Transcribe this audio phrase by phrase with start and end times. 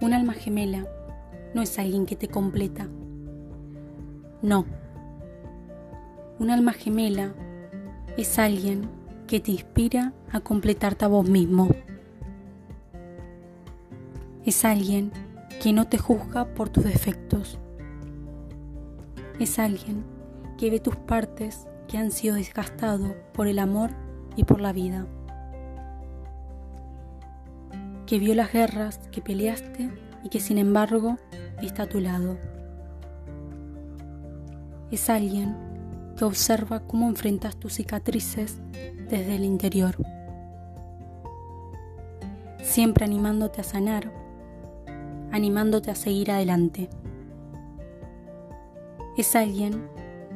[0.00, 0.86] Un alma gemela
[1.54, 2.86] no es alguien que te completa.
[4.42, 4.66] No.
[6.38, 7.32] Un alma gemela
[8.18, 8.90] es alguien
[9.26, 11.68] que te inspira a completarte a vos mismo.
[14.44, 15.12] Es alguien
[15.62, 17.58] que no te juzga por tus defectos.
[19.40, 20.04] Es alguien
[20.58, 23.90] que ve tus partes que han sido desgastados por el amor
[24.36, 25.06] y por la vida.
[28.06, 29.90] Que vio las guerras que peleaste
[30.22, 31.18] y que sin embargo
[31.62, 32.38] está a tu lado.
[34.90, 35.56] Es alguien
[36.16, 38.58] que observa cómo enfrentas tus cicatrices
[39.08, 39.96] desde el interior,
[42.62, 44.12] siempre animándote a sanar,
[45.32, 46.88] animándote a seguir adelante.
[49.16, 49.88] Es alguien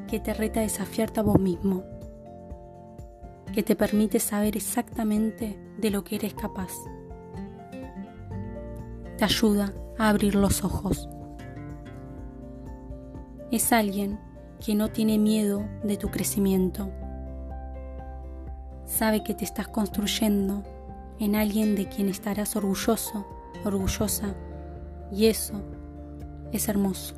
[0.08, 1.84] que te reta a desafiarte a vos mismo,
[3.52, 6.72] que te permite saber exactamente de lo que eres capaz.
[9.20, 11.06] Te ayuda a abrir los ojos.
[13.50, 14.18] Es alguien
[14.64, 16.90] que no tiene miedo de tu crecimiento.
[18.86, 20.62] Sabe que te estás construyendo
[21.18, 23.26] en alguien de quien estarás orgulloso,
[23.62, 24.34] orgullosa,
[25.12, 25.60] y eso
[26.50, 27.14] es hermoso.